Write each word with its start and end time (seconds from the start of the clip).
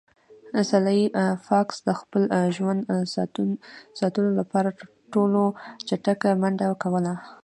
سلای 0.69 1.01
فاکس 1.47 1.77
د 1.87 1.89
خپل 1.99 2.23
ژوند 2.55 2.79
ساتلو 3.99 4.29
لپاره 4.39 4.69
تر 4.77 4.85
ټولو 5.13 5.41
چټکه 5.87 6.29
منډه 6.41 6.67
کوله 6.83 7.13